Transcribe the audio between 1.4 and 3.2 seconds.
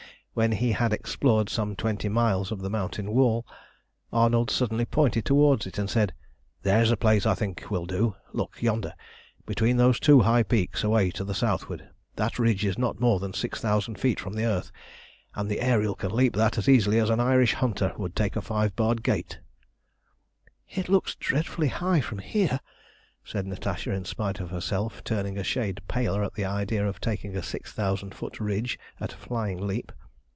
some twenty miles of the mountain